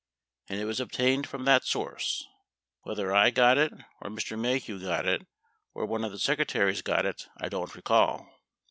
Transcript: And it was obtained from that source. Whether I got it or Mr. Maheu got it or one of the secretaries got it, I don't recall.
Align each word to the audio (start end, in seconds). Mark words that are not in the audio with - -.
And 0.49 0.59
it 0.59 0.65
was 0.65 0.79
obtained 0.79 1.27
from 1.29 1.45
that 1.45 1.63
source. 1.63 2.25
Whether 2.81 3.13
I 3.13 3.29
got 3.29 3.59
it 3.59 3.71
or 4.01 4.09
Mr. 4.09 4.35
Maheu 4.35 4.81
got 4.81 5.05
it 5.05 5.27
or 5.75 5.85
one 5.85 6.03
of 6.03 6.11
the 6.11 6.17
secretaries 6.17 6.81
got 6.81 7.05
it, 7.05 7.27
I 7.39 7.49
don't 7.49 7.75
recall. 7.75 8.27